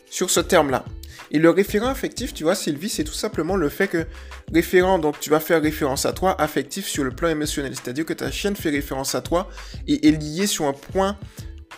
sur 0.09 0.29
ce 0.29 0.39
terme-là. 0.39 0.85
Et 1.31 1.39
le 1.39 1.49
référent 1.49 1.87
affectif, 1.87 2.33
tu 2.33 2.43
vois, 2.43 2.55
Sylvie, 2.55 2.89
c'est 2.89 3.03
tout 3.03 3.13
simplement 3.13 3.55
le 3.55 3.69
fait 3.69 3.87
que 3.87 4.05
référent, 4.53 4.99
donc 4.99 5.19
tu 5.19 5.29
vas 5.29 5.39
faire 5.39 5.61
référence 5.61 6.05
à 6.05 6.13
toi, 6.13 6.39
affectif 6.39 6.87
sur 6.87 7.03
le 7.03 7.11
plan 7.11 7.29
émotionnel. 7.29 7.73
C'est-à-dire 7.75 8.05
que 8.05 8.13
ta 8.13 8.31
chienne 8.31 8.55
fait 8.55 8.69
référence 8.69 9.15
à 9.15 9.21
toi 9.21 9.49
et 9.87 10.07
est 10.07 10.11
liée 10.11 10.47
sur 10.47 10.65
un 10.65 10.73
point, 10.73 11.17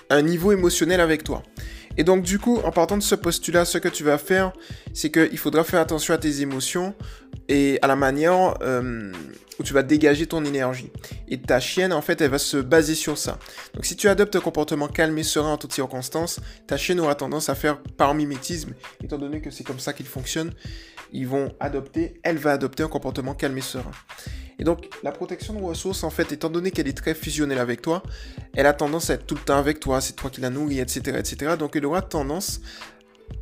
un 0.09 0.21
niveau 0.21 0.51
émotionnel 0.51 0.99
avec 0.99 1.23
toi. 1.23 1.43
Et 1.97 2.03
donc 2.03 2.23
du 2.23 2.39
coup, 2.39 2.57
en 2.63 2.71
partant 2.71 2.97
de 2.97 3.03
ce 3.03 3.15
postulat, 3.15 3.65
ce 3.65 3.77
que 3.77 3.89
tu 3.89 4.03
vas 4.03 4.17
faire, 4.17 4.53
c'est 4.93 5.11
qu'il 5.11 5.37
faudra 5.37 5.63
faire 5.63 5.81
attention 5.81 6.13
à 6.13 6.17
tes 6.17 6.41
émotions 6.41 6.93
et 7.49 7.79
à 7.81 7.87
la 7.87 7.95
manière 7.95 8.55
euh, 8.61 9.11
où 9.59 9.63
tu 9.63 9.73
vas 9.73 9.83
dégager 9.83 10.27
ton 10.27 10.45
énergie. 10.45 10.91
Et 11.27 11.39
ta 11.39 11.59
chienne, 11.59 11.93
en 11.93 12.01
fait, 12.01 12.21
elle 12.21 12.29
va 12.29 12.37
se 12.37 12.57
baser 12.57 12.95
sur 12.95 13.17
ça. 13.17 13.39
Donc 13.73 13.85
si 13.85 13.95
tu 13.95 14.07
adoptes 14.07 14.35
un 14.35 14.41
comportement 14.41 14.87
calme 14.87 15.17
et 15.17 15.23
serein 15.23 15.53
en 15.53 15.57
toutes 15.57 15.73
circonstances, 15.73 16.39
ta 16.67 16.77
chienne 16.77 16.99
aura 16.99 17.15
tendance 17.15 17.49
à 17.49 17.55
faire 17.55 17.81
par 17.81 18.13
mimétisme, 18.13 18.73
étant 19.03 19.17
donné 19.17 19.41
que 19.41 19.49
c'est 19.49 19.63
comme 19.63 19.79
ça 19.79 19.93
qu'il 19.93 20.05
fonctionne, 20.05 20.51
ils 21.11 21.27
vont 21.27 21.53
adopter, 21.59 22.19
elle 22.23 22.37
va 22.37 22.51
adopter 22.51 22.83
un 22.83 22.89
comportement 22.89 23.33
calme 23.33 23.57
et 23.57 23.61
serein. 23.61 23.91
Et 24.59 24.63
donc, 24.63 24.89
la 25.03 25.11
protection 25.11 25.53
de 25.53 25.61
ressources, 25.61 26.03
en 26.03 26.09
fait, 26.09 26.31
étant 26.31 26.49
donné 26.49 26.71
qu'elle 26.71 26.87
est 26.87 26.97
très 26.97 27.13
fusionnelle 27.13 27.59
avec 27.59 27.81
toi, 27.81 28.01
elle 28.55 28.65
a 28.65 28.73
tendance 28.73 29.09
à 29.09 29.13
être 29.15 29.25
tout 29.25 29.35
le 29.35 29.41
temps 29.41 29.57
avec 29.57 29.79
toi, 29.79 30.01
c'est 30.01 30.13
toi 30.13 30.29
qui 30.29 30.41
la 30.41 30.49
nourris, 30.49 30.79
etc., 30.79 31.17
etc. 31.19 31.55
Donc, 31.57 31.75
elle 31.75 31.85
aura 31.85 32.01
tendance 32.01 32.61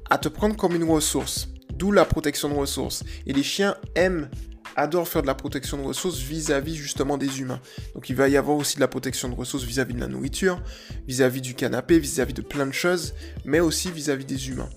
à 0.10 0.18
te 0.18 0.28
prendre 0.28 0.56
comme 0.56 0.76
une 0.76 0.84
ressource. 0.84 1.50
D'où 1.74 1.92
la 1.92 2.06
protection 2.06 2.50
de 2.50 2.54
ressources. 2.54 3.04
Et 3.26 3.34
les 3.34 3.44
chiens 3.44 3.76
aiment 3.96 4.30
adorent 4.76 5.08
faire 5.08 5.22
de 5.22 5.28
la 5.28 5.36
protection 5.36 5.78
de 5.78 5.84
ressources 5.84 6.20
vis-à-vis 6.20 6.76
justement 6.76 7.18
des 7.18 7.40
humains. 7.40 7.62
Donc 7.94 8.10
il 8.10 8.16
va 8.16 8.28
y 8.28 8.38
avoir 8.38 8.58
aussi 8.58 8.76
de 8.76 8.82
la 8.82 8.88
protection 8.88 9.30
de 9.30 9.36
ressources 9.36 9.64
vis-à-vis 9.64 9.94
de 9.94 10.00
la 10.00 10.08
nourriture, 10.08 10.62
vis-à-vis 11.08 11.42
du 11.42 11.54
canapé, 11.54 11.98
vis-à-vis 12.00 12.34
de 12.34 12.42
plein 12.42 12.66
de 12.66 12.74
choses, 12.74 13.14
mais 13.46 13.60
aussi 13.60 13.92
vis 13.92 14.10
à 14.10 14.16
-vis 14.16 14.26
des 14.26 14.50
humains. 14.50 14.70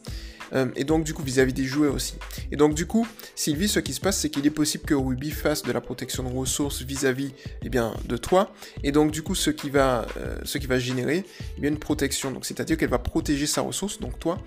Euh, 0.53 0.67
et 0.77 0.85
donc 0.85 1.05
du 1.05 1.15
coup 1.15 1.23
vis-à-vis 1.23 1.53
des 1.53 1.65
jouets 1.65 1.89
aussi. 1.89 2.15
Et 2.51 2.57
donc 2.57 2.75
du 2.75 2.87
coup, 2.87 3.07
Sylvie, 3.35 3.69
ce 3.69 3.81
qui 3.81 3.93
se 3.93 4.01
passe, 4.01 4.19
c'est 4.19 4.31
qu'il 4.31 4.47
est 4.47 4.51
possible 4.51 4.85
que 4.85 4.95
Ruby 4.95 5.31
fasse 5.31 5.63
de 5.63 5.73
la 5.73 5.81
protection 5.81 6.23
de 6.23 6.35
ressources 6.35 6.83
vis-à-vis 6.83 7.33
eh 7.65 7.69
de 7.69 8.17
toi. 8.17 8.53
Et 8.83 8.93
donc 8.93 9.11
du 9.11 9.23
coup, 9.23 9.35
ce 9.35 9.51
qui 9.51 9.71
va, 9.71 10.07
euh, 10.17 10.39
ce 10.45 10.59
qui 10.59 10.67
va 10.67 10.79
générer 10.79 11.25
eh 11.57 11.61
bien, 11.61 11.71
une 11.71 11.79
protection. 11.79 12.31
Donc 12.31 12.47
c'est-à-dire 12.47 12.77
qu'elle 12.77 12.91
va 12.91 12.99
protéger 12.99 13.47
sa 13.47 13.63
ressource, 13.63 14.01
donc 14.01 14.19
toi, 14.19 14.39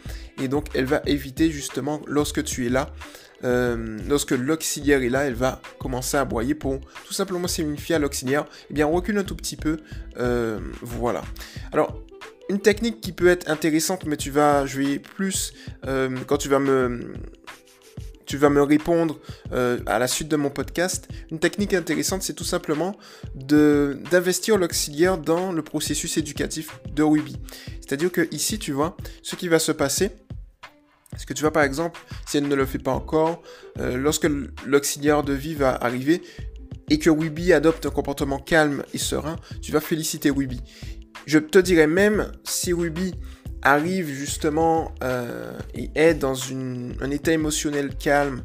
et 0.41 0.48
donc 0.48 0.67
elle 0.74 0.86
va 0.86 1.01
éviter 1.05 1.51
justement 1.51 2.01
lorsque 2.08 2.43
tu 2.43 2.65
es 2.65 2.70
là. 2.70 2.89
Euh, 3.43 3.98
lorsque 4.08 4.31
l'auxiliaire 4.31 5.01
est 5.01 5.10
là, 5.10 5.24
elle 5.24 5.34
va 5.34 5.63
commencer 5.79 6.15
à 6.15 6.22
aboyer 6.22 6.53
pour 6.53 6.79
tout 7.08 7.13
simplement 7.13 7.48
signifier 7.48 7.96
à 7.96 8.00
l'auxiliaire, 8.00 8.46
eh 8.70 8.74
bien 8.75 8.86
recule 8.86 9.17
un 9.17 9.24
tout 9.24 9.36
petit 9.36 9.55
peu, 9.55 9.77
voilà. 10.84 11.24
Alors 11.72 12.03
une 12.51 12.60
technique 12.60 13.00
qui 13.00 13.13
peut 13.13 13.29
être 13.29 13.50
intéressante, 13.50 14.05
mais 14.05 14.17
tu 14.17 14.29
vas, 14.29 14.65
vais 14.65 15.00
plus, 15.00 15.53
euh, 15.88 16.10
quand 16.27 16.36
tu 16.36 16.50
vas 16.50 16.60
me, 16.60 17.13
tu 18.25 18.38
me 18.38 18.62
répondre 18.62 19.20
euh, 19.53 19.79
à 19.86 20.00
la 20.00 20.08
suite 20.08 20.27
de 20.27 20.36
mon 20.36 20.50
podcast, 20.50 21.08
une 21.31 21.39
technique 21.39 21.74
intéressante, 21.74 22.24
c'est 22.24 22.34
tout 22.34 22.43
simplement 22.43 22.98
d'investir 23.36 24.58
l'auxiliaire 24.58 25.17
dans 25.17 25.53
le 25.53 25.62
processus 25.62 26.17
éducatif 26.17 26.77
de 26.93 27.03
Ruby. 27.03 27.38
C'est-à-dire 27.79 28.12
que 28.12 28.27
ici, 28.36 28.60
tu 28.60 28.74
vois, 28.74 28.98
ce 29.24 29.38
qui 29.38 29.48
va 29.48 29.58
se 29.58 29.72
passer, 29.72 30.12
est-ce 31.15 31.25
que 31.25 31.34
tu 31.34 31.43
vois 31.43 31.53
par 31.53 31.63
exemple, 31.63 32.01
si 32.27 32.38
elle 32.38 32.50
ne 32.50 32.55
le 32.55 32.65
fait 32.65 32.79
pas 32.79 32.91
encore, 32.91 33.41
euh, 33.79 33.96
lorsque 33.96 34.27
l'auxiliaire 34.65 35.24
de 35.24 35.34
vie 35.34 35.55
va 35.55 35.74
arriver, 35.74 36.22
et 36.89 37.00
que 37.00 37.10
Ruby 37.10 37.53
adopte 37.53 37.86
un 37.86 37.89
comportement 37.89 38.39
calme 38.39 38.84
et 38.93 38.98
serein, 38.98 39.38
tu 39.62 39.72
vas 39.72 39.79
féliciter 39.79 40.29
Ruby. 40.29 40.60
Je 41.25 41.39
te 41.39 41.60
dirais 41.60 41.88
même 41.88 42.32
si 42.44 42.74
Ruby 42.74 43.13
arrive 43.62 44.10
justement 44.10 44.94
euh, 45.03 45.58
et 45.74 45.89
est 45.96 46.15
dans 46.15 46.36
un 46.51 47.12
état 47.12 47.32
émotionnel 47.32 47.96
calme, 47.96 48.44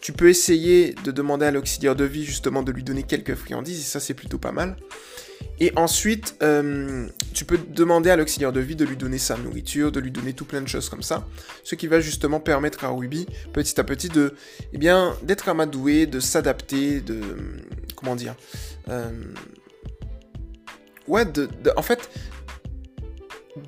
tu 0.00 0.12
peux 0.12 0.28
essayer 0.28 0.94
de 1.04 1.10
demander 1.12 1.46
à 1.46 1.50
l'auxiliaire 1.50 1.94
de 1.94 2.04
vie 2.04 2.24
justement 2.24 2.62
de 2.62 2.72
lui 2.72 2.82
donner 2.82 3.04
quelques 3.04 3.36
friandises, 3.36 3.80
et 3.80 3.84
ça 3.84 4.00
c'est 4.00 4.14
plutôt 4.14 4.38
pas 4.38 4.52
mal. 4.52 4.76
Et 5.60 5.72
ensuite, 5.76 6.36
euh, 6.42 7.06
tu 7.34 7.44
peux 7.44 7.58
demander 7.58 8.10
à 8.10 8.16
l'auxiliaire 8.16 8.52
de 8.52 8.60
vie 8.60 8.74
de 8.74 8.84
lui 8.84 8.96
donner 8.96 9.18
sa 9.18 9.36
nourriture, 9.36 9.92
de 9.92 10.00
lui 10.00 10.10
donner 10.10 10.32
tout 10.32 10.44
plein 10.44 10.60
de 10.60 10.66
choses 10.66 10.88
comme 10.88 11.02
ça, 11.02 11.26
ce 11.62 11.76
qui 11.76 11.86
va 11.86 12.00
justement 12.00 12.40
permettre 12.40 12.84
à 12.84 12.88
Ruby 12.88 13.26
petit 13.52 13.78
à 13.78 13.84
petit 13.84 14.08
de, 14.08 14.34
eh 14.72 14.78
bien, 14.78 15.16
d'être 15.22 15.48
amadoué, 15.48 16.06
de 16.06 16.18
s'adapter, 16.18 17.00
de, 17.00 17.20
comment 17.94 18.16
dire, 18.16 18.34
euh, 18.88 19.10
ouais, 21.12 21.26
de, 21.26 21.48
en 21.76 21.82
fait, 21.82 22.10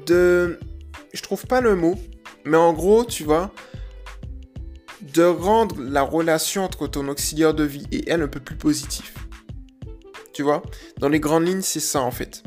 de, 0.06 0.58
je 1.12 1.22
trouve 1.22 1.46
pas 1.46 1.60
le 1.60 1.76
mot, 1.76 1.96
mais 2.44 2.56
en 2.56 2.72
gros, 2.72 3.04
tu 3.04 3.22
vois, 3.22 3.52
de 5.00 5.22
rendre 5.22 5.76
la 5.78 6.02
relation 6.02 6.64
entre 6.64 6.86
ton 6.86 7.06
auxiliaire 7.08 7.54
de 7.54 7.64
vie 7.64 7.86
et 7.92 8.08
elle 8.08 8.22
un 8.22 8.28
peu 8.28 8.40
plus 8.40 8.56
positive. 8.56 9.12
Tu 10.32 10.42
vois, 10.42 10.62
dans 10.98 11.08
les 11.08 11.20
grandes 11.20 11.46
lignes, 11.46 11.62
c'est 11.62 11.80
ça 11.80 12.00
en 12.00 12.10
fait. 12.10 12.42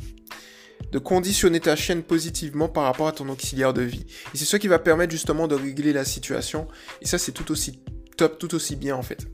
De 0.91 0.99
conditionner 0.99 1.59
ta 1.59 1.75
chaîne 1.75 2.01
positivement 2.01 2.67
par 2.67 2.83
rapport 2.83 3.07
à 3.07 3.11
ton 3.11 3.29
auxiliaire 3.29 3.73
de 3.73 3.83
vie. 3.83 4.05
Et 4.33 4.37
c'est 4.37 4.45
ce 4.45 4.57
qui 4.57 4.67
va 4.67 4.79
permettre 4.79 5.11
justement 5.11 5.47
de 5.47 5.55
régler 5.55 5.93
la 5.93 6.05
situation. 6.05 6.67
Et 7.01 7.07
ça, 7.07 7.17
c'est 7.17 7.31
tout 7.31 7.51
aussi 7.51 7.79
top, 8.17 8.39
tout 8.39 8.55
aussi 8.55 8.75
bien 8.75 8.95
en 8.95 9.03
fait. 9.03 9.27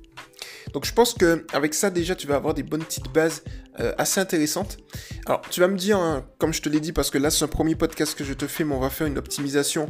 Donc 0.74 0.86
je 0.86 0.94
pense 0.94 1.14
que 1.14 1.46
avec 1.54 1.74
ça 1.74 1.90
déjà 1.90 2.16
tu 2.16 2.28
vas 2.28 2.36
avoir 2.36 2.54
des 2.54 2.64
bonnes 2.64 2.84
petites 2.84 3.12
bases 3.14 3.44
euh, 3.80 3.94
assez 3.98 4.20
intéressantes. 4.20 4.78
Alors 5.26 5.42
tu 5.50 5.60
vas 5.60 5.68
me 5.68 5.78
dire, 5.78 5.98
hein, 5.98 6.26
comme 6.40 6.54
je 6.54 6.62
te 6.62 6.70
l'ai 6.70 6.80
dit, 6.80 6.92
parce 6.92 7.10
que 7.10 7.18
là 7.18 7.30
c'est 7.30 7.46
un 7.46 7.48
premier 7.48 7.76
podcast 7.76 8.16
que 8.18 8.24
je 8.24 8.34
te 8.34 8.48
fais, 8.48 8.64
mais 8.64 8.76
on 8.76 8.80
va 8.80 8.90
faire 8.90 9.08
une 9.08 9.18
optimisation 9.18 9.88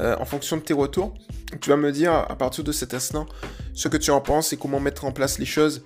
euh, 0.00 0.16
en 0.18 0.24
fonction 0.24 0.56
de 0.56 0.62
tes 0.62 0.74
retours. 0.74 1.14
Tu 1.60 1.70
vas 1.70 1.76
me 1.76 1.92
dire 1.92 2.12
à 2.12 2.36
partir 2.36 2.64
de 2.64 2.72
cet 2.72 2.94
instant 2.94 3.26
ce 3.74 3.88
que 3.88 3.96
tu 3.96 4.10
en 4.10 4.20
penses 4.20 4.52
et 4.52 4.56
comment 4.56 4.80
mettre 4.80 5.04
en 5.04 5.12
place 5.12 5.38
les 5.38 5.46
choses 5.46 5.84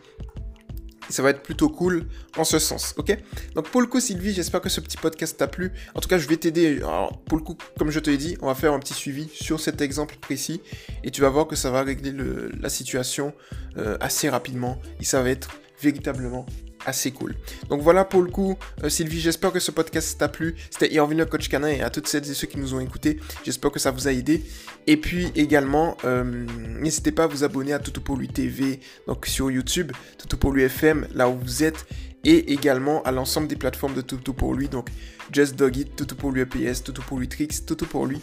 ça 1.08 1.22
va 1.22 1.30
être 1.30 1.42
plutôt 1.42 1.68
cool 1.68 2.06
en 2.36 2.44
ce 2.44 2.58
sens, 2.58 2.94
ok? 2.96 3.16
Donc 3.54 3.68
pour 3.68 3.80
le 3.80 3.86
coup, 3.86 4.00
Sylvie, 4.00 4.32
j'espère 4.32 4.60
que 4.60 4.68
ce 4.68 4.80
petit 4.80 4.96
podcast 4.96 5.36
t'a 5.36 5.46
plu. 5.46 5.72
En 5.94 6.00
tout 6.00 6.08
cas, 6.08 6.18
je 6.18 6.28
vais 6.28 6.36
t'aider. 6.36 6.78
Alors 6.78 7.18
pour 7.24 7.38
le 7.38 7.44
coup, 7.44 7.56
comme 7.78 7.90
je 7.90 8.00
te 8.00 8.10
l'ai 8.10 8.18
dit, 8.18 8.36
on 8.42 8.46
va 8.46 8.54
faire 8.54 8.72
un 8.72 8.78
petit 8.78 8.94
suivi 8.94 9.28
sur 9.32 9.60
cet 9.60 9.80
exemple 9.80 10.16
précis 10.20 10.60
et 11.04 11.10
tu 11.10 11.20
vas 11.20 11.28
voir 11.28 11.46
que 11.46 11.56
ça 11.56 11.70
va 11.70 11.82
régler 11.82 12.14
la 12.60 12.68
situation 12.68 13.32
euh, 13.76 13.96
assez 14.00 14.28
rapidement 14.28 14.78
et 15.00 15.04
ça 15.04 15.22
va 15.22 15.30
être 15.30 15.50
véritablement 15.80 16.46
assez 16.88 17.12
cool. 17.12 17.36
Donc 17.68 17.82
voilà 17.82 18.04
pour 18.04 18.22
le 18.22 18.30
coup, 18.30 18.56
euh, 18.82 18.88
Sylvie, 18.88 19.20
j'espère 19.20 19.52
que 19.52 19.60
ce 19.60 19.70
podcast 19.70 20.18
t'a 20.18 20.28
plu. 20.28 20.56
C'était 20.70 20.92
Irvin 20.92 21.14
le 21.14 21.26
coach 21.26 21.48
canin 21.48 21.68
et 21.68 21.82
à 21.82 21.90
toutes 21.90 22.08
celles 22.08 22.28
et 22.28 22.34
ceux 22.34 22.46
qui 22.46 22.58
nous 22.58 22.74
ont 22.74 22.80
écoutés, 22.80 23.20
j'espère 23.44 23.70
que 23.70 23.78
ça 23.78 23.90
vous 23.90 24.08
a 24.08 24.12
aidé. 24.12 24.42
Et 24.86 24.96
puis 24.96 25.30
également, 25.36 25.96
euh, 26.04 26.46
n'hésitez 26.80 27.12
pas 27.12 27.24
à 27.24 27.26
vous 27.26 27.44
abonner 27.44 27.72
à 27.72 27.78
Toto 27.78 28.00
pour 28.00 28.16
lui 28.16 28.28
TV, 28.28 28.80
donc 29.06 29.26
sur 29.26 29.50
YouTube, 29.50 29.92
Toto 30.16 30.36
pour 30.36 30.52
lui 30.52 30.62
FM, 30.62 31.06
là 31.14 31.28
où 31.28 31.38
vous 31.38 31.62
êtes, 31.62 31.86
et 32.24 32.52
également 32.52 33.02
à 33.02 33.12
l'ensemble 33.12 33.46
des 33.46 33.56
plateformes 33.56 33.94
de 33.94 34.00
Toto 34.00 34.32
pour 34.32 34.54
lui, 34.54 34.68
donc 34.68 34.88
Just 35.32 35.56
Dog 35.56 35.76
It, 35.76 35.94
Toto 35.94 36.14
pour 36.14 36.32
lui 36.32 36.40
EPS, 36.42 36.82
Toto 36.84 37.02
pour 37.02 37.18
lui 37.18 37.28
Tricks, 37.28 37.64
Toto 37.66 37.86
pour 37.86 38.06
lui 38.06 38.20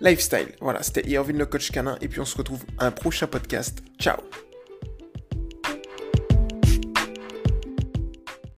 Lifestyle. 0.00 0.48
Voilà, 0.60 0.82
c'était 0.82 1.08
Irvin 1.08 1.34
le 1.34 1.46
coach 1.46 1.70
canin, 1.70 1.96
et 2.00 2.08
puis 2.08 2.20
on 2.20 2.24
se 2.24 2.36
retrouve 2.36 2.64
un 2.78 2.90
prochain 2.90 3.26
podcast. 3.26 3.82
Ciao 3.98 4.18